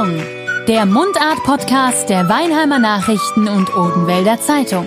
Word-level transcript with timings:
Pardon, 0.00 0.18
der 0.66 0.86
Mundart-Podcast 0.86 2.08
der 2.08 2.26
Weinheimer 2.26 2.78
Nachrichten 2.78 3.46
und 3.48 3.76
Odenwälder 3.76 4.40
Zeitung. 4.40 4.86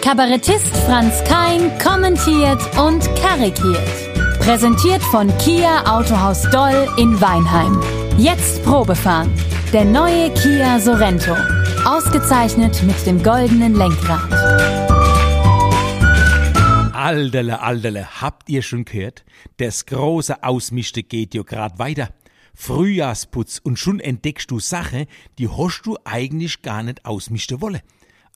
Kabarettist 0.00 0.74
Franz 0.86 1.22
Kein 1.24 1.70
kommentiert 1.78 2.62
und 2.78 3.04
karikiert. 3.16 4.38
Präsentiert 4.38 5.02
von 5.02 5.28
Kia 5.36 5.84
Autohaus 5.84 6.48
Doll 6.50 6.88
in 6.96 7.20
Weinheim. 7.20 7.78
Jetzt 8.16 8.64
Probefahren. 8.64 9.30
Der 9.74 9.84
neue 9.84 10.30
Kia 10.30 10.80
Sorento. 10.80 11.36
Ausgezeichnet 11.84 12.82
mit 12.84 13.06
dem 13.06 13.22
goldenen 13.22 13.74
Lenkrad. 13.74 14.32
Alderle, 16.94 17.60
Alderle, 17.60 18.22
habt 18.22 18.48
ihr 18.48 18.62
schon 18.62 18.86
gehört? 18.86 19.24
Das 19.58 19.84
große 19.84 20.42
Ausmischte 20.42 21.02
geht 21.02 21.34
ja 21.34 21.42
grad 21.42 21.78
weiter. 21.78 22.08
Frühjahrsputz 22.54 23.58
und 23.58 23.78
schon 23.78 24.00
entdeckst 24.00 24.50
du 24.50 24.60
Sachen, 24.60 25.06
die 25.38 25.48
hast 25.48 25.82
du 25.82 25.96
eigentlich 26.04 26.62
gar 26.62 26.82
nicht 26.82 27.04
ausmischen 27.04 27.60
wolle. 27.60 27.82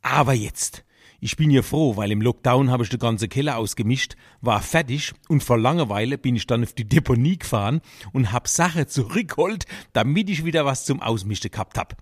Aber 0.02 0.34
jetzt. 0.34 0.84
Ich 1.20 1.36
bin 1.36 1.50
ja 1.50 1.62
froh, 1.62 1.96
weil 1.96 2.12
im 2.12 2.22
Lockdown 2.22 2.70
habe 2.70 2.84
ich 2.84 2.90
die 2.90 2.98
ganze 2.98 3.26
Keller 3.26 3.56
ausgemischt, 3.56 4.14
war 4.40 4.62
fertig 4.62 5.14
und 5.28 5.42
vor 5.42 5.58
Langeweile 5.58 6.16
bin 6.16 6.36
ich 6.36 6.46
dann 6.46 6.62
auf 6.62 6.74
die 6.74 6.88
Deponie 6.88 7.38
gefahren 7.38 7.80
und 8.12 8.30
hab 8.30 8.46
Sachen 8.46 8.86
zurückgeholt, 8.86 9.64
damit 9.92 10.30
ich 10.30 10.44
wieder 10.44 10.64
was 10.64 10.84
zum 10.84 11.02
Ausmischen 11.02 11.50
gehabt 11.50 11.76
hab. 11.76 11.96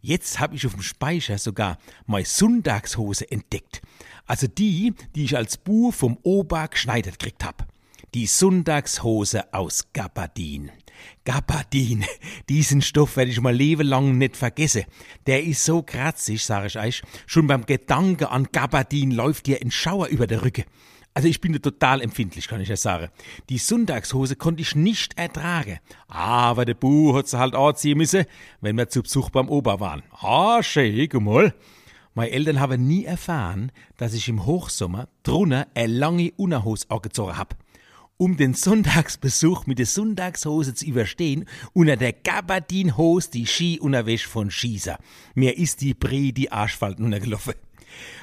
Jetzt 0.00 0.40
hab 0.40 0.54
ich 0.54 0.66
auf 0.66 0.72
dem 0.72 0.82
Speicher 0.82 1.36
sogar 1.36 1.78
meine 2.06 2.24
Sonntagshose 2.24 3.30
entdeckt. 3.30 3.82
Also 4.26 4.46
die, 4.46 4.94
die 5.14 5.24
ich 5.24 5.36
als 5.36 5.58
Buch 5.58 5.92
vom 5.92 6.18
Opa 6.22 6.66
geschneidert 6.66 7.18
gekriegt 7.18 7.44
hab. 7.44 7.63
Die 8.14 8.26
Sonntagshose 8.26 9.52
aus 9.52 9.88
Gabardin. 9.92 10.70
Gabardin, 11.24 12.04
diesen 12.48 12.80
Stoff 12.80 13.16
werde 13.16 13.32
ich 13.32 13.40
mal 13.40 13.52
Leben 13.52 13.88
lang 13.88 14.18
nicht 14.18 14.36
vergessen. 14.36 14.84
Der 15.26 15.42
ist 15.42 15.64
so 15.64 15.82
kratzig, 15.82 16.44
sage 16.44 16.68
ich 16.68 16.78
euch. 16.78 17.02
Schon 17.26 17.48
beim 17.48 17.66
Gedanke 17.66 18.30
an 18.30 18.46
Gabardin 18.52 19.10
läuft 19.10 19.46
dir 19.46 19.58
ein 19.60 19.72
Schauer 19.72 20.06
über 20.06 20.28
der 20.28 20.44
Rücke. 20.44 20.64
Also 21.12 21.26
ich 21.26 21.40
bin 21.40 21.60
total 21.60 22.00
empfindlich, 22.00 22.46
kann 22.46 22.60
ich 22.60 22.68
ja 22.68 22.76
sagen. 22.76 23.08
Die 23.48 23.58
Sonntagshose 23.58 24.36
konnte 24.36 24.62
ich 24.62 24.76
nicht 24.76 25.18
ertragen. 25.18 25.80
Aber 26.06 26.64
der 26.64 26.74
Bu 26.74 27.16
hat 27.16 27.26
sie 27.26 27.40
halt 27.40 27.56
anziehen 27.56 27.98
müssen, 27.98 28.26
wenn 28.60 28.76
wir 28.76 28.88
zu 28.88 29.02
Besuch 29.02 29.30
beim 29.30 29.48
Opa 29.48 29.80
waren. 29.80 30.04
Ah, 30.20 30.62
schön, 30.62 31.08
mal. 31.14 31.52
Meine 32.14 32.30
Eltern 32.30 32.60
haben 32.60 32.86
nie 32.86 33.06
erfahren, 33.06 33.72
dass 33.96 34.14
ich 34.14 34.28
im 34.28 34.46
Hochsommer 34.46 35.08
drunter 35.24 35.66
eine 35.74 35.92
lange 35.92 36.30
Unterhose 36.36 36.88
angezogen 36.88 37.36
hab 37.36 37.56
um 38.16 38.36
den 38.36 38.54
Sonntagsbesuch 38.54 39.66
mit 39.66 39.78
der 39.78 39.86
Sonntagshose 39.86 40.74
zu 40.74 40.86
überstehen, 40.86 41.46
unter 41.72 41.96
der 41.96 42.12
Gabardinhose 42.12 43.30
die 43.30 43.46
Ski-Unterwäsche 43.46 44.28
von 44.28 44.50
Schießer. 44.50 44.98
Mir 45.34 45.58
ist 45.58 45.80
die 45.80 45.94
Bre 45.94 46.32
die 46.32 46.52
Arschfalten 46.52 47.04
untergelaufen. 47.04 47.54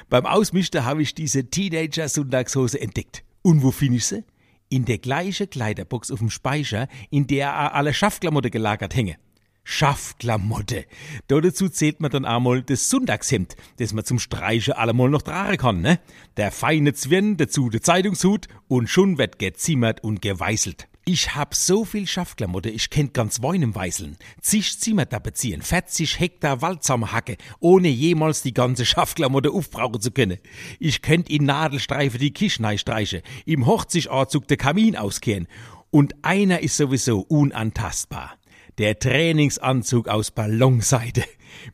Beim 0.08 0.26
Ausmischen 0.26 0.84
habe 0.84 1.02
ich 1.02 1.14
diese 1.14 1.48
Teenager-Sonntagshose 1.48 2.80
entdeckt. 2.80 3.24
Und 3.42 3.62
wo 3.62 3.70
finde 3.70 3.96
ich 3.96 4.06
sie? 4.06 4.24
In 4.68 4.84
der 4.84 4.98
gleichen 4.98 5.50
Kleiderbox 5.50 6.10
auf 6.10 6.20
dem 6.20 6.30
Speicher, 6.30 6.88
in 7.10 7.26
der 7.26 7.74
alle 7.74 7.92
Schaffklamotte 7.92 8.50
gelagert 8.50 8.94
hänge. 8.94 9.16
Schaffklamotte. 9.64 10.86
Dazu 11.28 11.68
zählt 11.68 12.00
man 12.00 12.10
dann 12.10 12.24
einmal 12.24 12.62
das 12.62 12.90
Sonntagshemd, 12.90 13.56
das 13.78 13.92
man 13.92 14.04
zum 14.04 14.18
Streichen 14.18 14.74
allemal 14.74 15.08
noch 15.08 15.22
tragen 15.22 15.56
kann, 15.56 15.80
ne? 15.80 16.00
Der 16.36 16.50
feine 16.50 16.94
Zwirn, 16.94 17.36
dazu 17.36 17.70
der 17.70 17.82
Zeitungshut 17.82 18.48
und 18.68 18.88
schon 18.88 19.18
wird 19.18 19.38
gezimmert 19.38 20.02
und 20.02 20.20
geweißelt. 20.22 20.88
Ich 21.04 21.34
hab 21.34 21.56
so 21.56 21.84
viel 21.84 22.06
Schaffklamotte, 22.06 22.70
ich 22.70 22.88
kennt 22.88 23.12
ganz 23.12 23.42
Weinem 23.42 23.74
weißeln. 23.74 24.18
Zig 24.40 24.78
Zimmer 24.78 25.08
tapezieren, 25.08 25.60
40 25.60 26.20
Hektar 26.20 26.62
Wald 26.62 26.84
zusammenhacke, 26.84 27.38
ohne 27.58 27.88
jemals 27.88 28.42
die 28.42 28.54
ganze 28.54 28.86
Schaffklamotte 28.86 29.50
aufbrauchen 29.50 30.00
zu 30.00 30.12
können. 30.12 30.38
Ich 30.78 31.02
könnt 31.02 31.28
in 31.28 31.44
Nadelstreife 31.44 32.18
die 32.18 32.32
Kischnei 32.32 32.76
streiche, 32.78 33.22
im 33.46 33.66
Hochzichtanzug 33.66 34.46
der 34.46 34.58
Kamin 34.58 34.96
auskehren. 34.96 35.48
Und 35.90 36.14
einer 36.22 36.60
ist 36.60 36.76
sowieso 36.76 37.20
unantastbar 37.20 38.38
der 38.78 38.98
Trainingsanzug 38.98 40.08
aus 40.08 40.30
Ballonseide. 40.30 41.24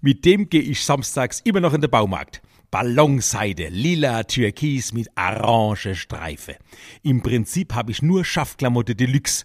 Mit 0.00 0.24
dem 0.24 0.48
gehe 0.48 0.62
ich 0.62 0.84
samstags 0.84 1.40
immer 1.40 1.60
noch 1.60 1.74
in 1.74 1.80
den 1.80 1.90
Baumarkt. 1.90 2.42
Ballonseide, 2.70 3.68
lila 3.68 4.24
Türkis 4.24 4.92
mit 4.92 5.08
orange 5.16 5.94
Streife. 5.94 6.56
Im 7.02 7.22
Prinzip 7.22 7.74
habe 7.74 7.92
ich 7.92 8.02
nur 8.02 8.24
Schaffklamotte 8.24 8.94
Deluxe. 8.94 9.44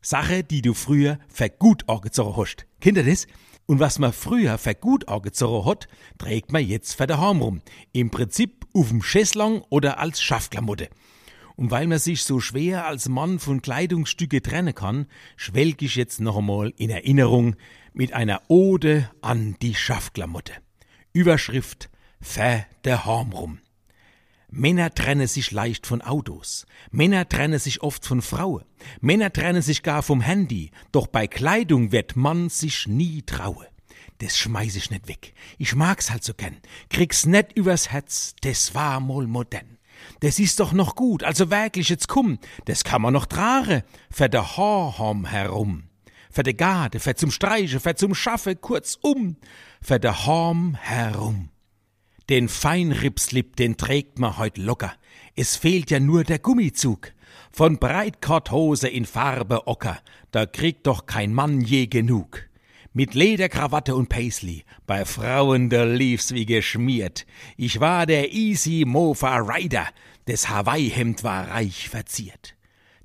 Sache, 0.00 0.42
die 0.42 0.62
du 0.62 0.74
früher 0.74 1.18
für 1.28 1.48
gut 1.48 1.88
angezogen 1.88 2.36
hast. 2.36 2.66
Kennt 2.80 2.96
ihr 2.96 3.04
das? 3.04 3.26
Und 3.66 3.80
was 3.80 3.98
man 3.98 4.12
früher 4.12 4.58
für 4.58 4.74
gut 4.74 5.08
angezogen 5.08 5.68
hat, 5.68 5.88
trägt 6.18 6.52
man 6.52 6.64
jetzt 6.64 6.94
für 6.94 7.06
daheim 7.06 7.40
rum. 7.40 7.60
Im 7.92 8.10
Prinzip 8.10 8.66
auf 8.72 8.88
dem 8.88 9.02
Schäslang 9.02 9.62
oder 9.68 9.98
als 9.98 10.22
Schaffklamotte. 10.22 10.88
Und 11.56 11.70
weil 11.70 11.86
man 11.86 11.98
sich 11.98 12.22
so 12.22 12.38
schwer 12.38 12.86
als 12.86 13.08
Mann 13.08 13.38
von 13.38 13.62
Kleidungsstücke 13.62 14.42
trennen 14.42 14.74
kann, 14.74 15.06
schwelg 15.36 15.80
ich 15.82 15.96
jetzt 15.96 16.20
noch 16.20 16.36
einmal 16.36 16.72
in 16.76 16.90
Erinnerung 16.90 17.56
mit 17.94 18.12
einer 18.12 18.42
Ode 18.48 19.10
an 19.22 19.56
die 19.62 19.74
Schaffklamotte. 19.74 20.52
Überschrift 21.14 21.88
Fä 22.20 22.66
der 22.84 23.06
Horm 23.06 23.32
rum. 23.32 23.58
Männer 24.50 24.94
trennen 24.94 25.26
sich 25.26 25.50
leicht 25.50 25.86
von 25.86 26.02
Autos. 26.02 26.66
Männer 26.90 27.28
trennen 27.28 27.58
sich 27.58 27.82
oft 27.82 28.06
von 28.06 28.22
Frauen. 28.22 28.64
Männer 29.00 29.32
trennen 29.32 29.62
sich 29.62 29.82
gar 29.82 30.02
vom 30.02 30.20
Handy. 30.20 30.70
Doch 30.92 31.06
bei 31.06 31.26
Kleidung 31.26 31.90
wird 31.90 32.16
man 32.16 32.48
sich 32.48 32.86
nie 32.86 33.22
traue. 33.22 33.66
Das 34.18 34.38
schmeiß 34.38 34.76
ich 34.76 34.90
nicht 34.90 35.08
weg. 35.08 35.34
Ich 35.58 35.74
mag's 35.74 36.10
halt 36.10 36.24
so 36.24 36.32
gern. 36.32 36.56
Krieg's 36.90 37.26
net 37.26 37.52
übers 37.54 37.90
Herz. 37.90 38.34
Das 38.40 38.74
war 38.74 39.00
mal 39.00 39.26
modern. 39.26 39.75
Das 40.20 40.38
ist 40.38 40.60
doch 40.60 40.72
noch 40.72 40.94
gut, 40.94 41.24
also 41.24 41.50
wirklich, 41.50 41.88
jetzt 41.88 42.08
komm, 42.08 42.38
das 42.64 42.84
kann 42.84 43.02
man 43.02 43.12
noch 43.12 43.26
trage, 43.26 43.84
für 44.10 44.28
de 44.28 44.40
Horhom 44.40 45.26
herum. 45.26 45.84
Für 46.30 46.42
de 46.42 46.54
Garde, 46.54 47.00
für 47.00 47.14
zum 47.14 47.30
Streiche, 47.30 47.80
für 47.80 47.94
zum 47.94 48.14
Schaffe, 48.14 48.56
kurzum, 48.56 49.36
für 49.80 49.98
de 49.98 50.10
Horm 50.10 50.74
herum. 50.74 51.50
Den 52.28 52.48
Feinripslip, 52.48 53.56
den 53.56 53.76
trägt 53.76 54.18
man 54.18 54.36
heut 54.36 54.58
locker. 54.58 54.92
Es 55.34 55.56
fehlt 55.56 55.90
ja 55.90 56.00
nur 56.00 56.24
der 56.24 56.38
Gummizug. 56.38 57.12
Von 57.52 57.78
Breitkorthose 57.78 58.88
in 58.88 59.06
Farbe 59.06 59.66
Ocker, 59.66 59.98
da 60.30 60.44
kriegt 60.44 60.86
doch 60.86 61.06
kein 61.06 61.32
Mann 61.32 61.60
je 61.60 61.86
genug. 61.86 62.42
Mit 62.98 63.12
Lederkrawatte 63.12 63.94
und 63.94 64.08
Paisley, 64.08 64.64
bei 64.86 65.04
Frauen 65.04 65.68
da 65.68 65.84
lief's 65.84 66.32
wie 66.32 66.46
geschmiert. 66.46 67.26
Ich 67.58 67.78
war 67.78 68.06
der 68.06 68.32
Easy 68.32 68.84
Mofa 68.86 69.36
Rider, 69.36 69.86
des 70.26 70.48
Hawaii-Hemd 70.48 71.22
war 71.22 71.50
reich 71.50 71.90
verziert. 71.90 72.56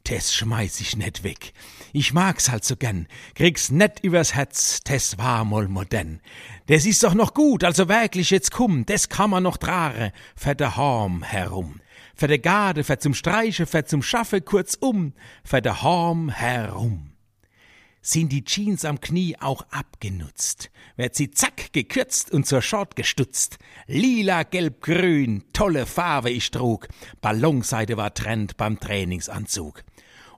Tess 0.06 0.34
schmeiß 0.34 0.80
ich 0.80 0.96
net 0.96 1.26
weg. 1.26 1.52
Ich 1.92 2.14
mag's 2.14 2.50
halt 2.50 2.64
so 2.64 2.78
gern, 2.78 3.06
krieg's 3.36 3.70
net 3.70 4.00
übers 4.02 4.34
Herz, 4.34 4.80
Tess 4.80 5.18
war 5.18 5.44
mal 5.44 5.68
modern. 5.68 6.22
Des 6.70 6.86
ist 6.86 7.04
doch 7.04 7.14
noch 7.14 7.34
gut, 7.34 7.66
also 7.66 7.90
wirklich 7.90 8.30
jetzt 8.30 8.52
kumm, 8.52 8.86
des 8.86 9.10
kann 9.10 9.32
man 9.32 9.44
noch 9.44 9.58
trage, 9.58 10.14
für 10.38 10.56
de 10.56 10.74
Horm 10.74 11.22
herum. 11.22 11.82
Für 12.16 12.28
de 12.28 12.38
Garde, 12.38 12.86
für 12.86 12.98
zum 12.98 13.14
Streiche, 13.14 13.66
für 13.66 13.84
zum 13.84 14.02
Schaffe, 14.02 14.40
kurzum, 14.40 15.12
für 15.44 15.62
de 15.62 15.74
Horm 15.74 16.30
herum 16.30 17.11
sind 18.02 18.32
die 18.32 18.44
Jeans 18.44 18.84
am 18.84 19.00
Knie 19.00 19.36
auch 19.40 19.66
abgenutzt, 19.70 20.72
wird 20.98 21.16
sie 21.16 21.32
zack 21.32 21.72
gekürzt 21.72 22.32
und 22.32 22.48
zur 22.48 22.62
Short 22.62 22.96
gestutzt. 22.96 23.60
Lila, 23.88 24.44
gelb, 24.44 24.82
grün, 24.82 25.44
tolle 25.54 25.86
Farbe 25.86 26.32
ich 26.32 26.52
trug, 26.52 26.88
Ballonseide 27.22 27.98
war 27.98 28.14
Trend 28.14 28.58
beim 28.58 28.80
Trainingsanzug. 28.80 29.84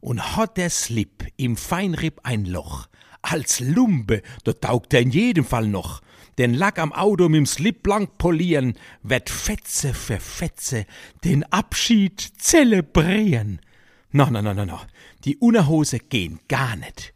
Und 0.02 0.36
hat 0.36 0.58
der 0.58 0.70
Slip 0.70 1.26
im 1.38 1.56
Feinripp 1.56 2.20
ein 2.24 2.46
Loch, 2.46 2.88
als 3.22 3.62
Lumpe, 3.62 4.22
da 4.44 4.52
taugt 4.52 4.94
er 4.94 5.00
in 5.00 5.12
jedem 5.12 5.46
Fall 5.46 5.68
noch. 5.68 6.02
Den 6.38 6.54
Lack 6.54 6.78
am 6.80 6.92
Auto 6.92 7.28
mit'm 7.28 7.46
Slip 7.46 7.84
blank 7.84 8.18
polieren, 8.18 8.74
wird 9.02 9.30
Fetze 9.30 9.94
für 9.94 10.20
Fetze 10.20 10.86
den 11.24 11.44
Abschied 11.52 12.20
zelebrieren. 12.38 13.62
Na, 14.12 14.30
na, 14.30 14.42
na, 14.42 14.54
na, 14.54 14.66
na, 14.66 14.82
die 15.24 15.38
Unterhose 15.38 16.00
gehen 16.00 16.40
gar 16.50 16.76
nicht. 16.76 17.13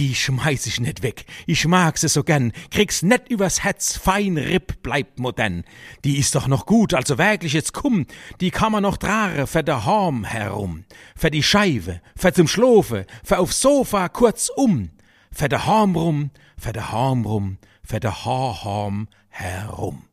Die 0.00 0.14
schmeiß 0.14 0.64
ich 0.64 0.80
net 0.80 1.02
weg. 1.02 1.26
Ich 1.46 1.66
mag 1.66 1.98
sie 1.98 2.08
so 2.08 2.24
gern. 2.24 2.52
Krieg's 2.70 3.02
net 3.02 3.28
übers 3.28 3.62
Herz. 3.62 3.98
Fein 3.98 4.38
Ripp 4.38 4.82
bleibt 4.82 5.18
modern. 5.18 5.62
Die 6.04 6.16
ist 6.16 6.34
doch 6.34 6.46
noch 6.46 6.64
gut, 6.64 6.94
also 6.94 7.18
wirklich 7.18 7.52
jetzt 7.52 7.74
kumm. 7.74 8.06
Die 8.40 8.50
kann 8.50 8.72
man 8.72 8.82
noch 8.82 8.96
trage 8.96 9.46
für 9.46 9.62
der 9.62 9.84
Horm 9.84 10.24
herum. 10.24 10.86
Für 11.14 11.30
die 11.30 11.42
Scheibe, 11.42 12.00
für 12.16 12.32
zum 12.32 12.48
Schlofe, 12.48 13.04
für 13.22 13.40
aufs 13.40 13.60
Sofa 13.60 14.08
kurzum. 14.08 14.88
Für 15.30 15.50
der 15.50 15.66
Horm 15.66 15.94
rum, 15.94 16.30
für 16.56 16.72
der 16.72 16.92
Horm 16.92 17.26
rum, 17.26 17.58
für 17.84 18.00
der 18.00 18.24
Horhorm 18.24 19.06
herum. 19.28 20.04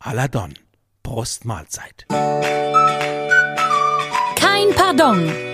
Alladon. 0.00 0.54
Prost 1.04 1.44
Mahlzeit. 1.44 2.04
Kein 4.34 4.74
Pardon. 4.74 5.53